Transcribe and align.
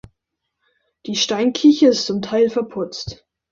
Die 1.05 1.15
Steinkirche 1.15 1.89
ist 1.89 2.07
zum 2.07 2.23
Teil 2.23 2.49
verputzt. 2.49 3.23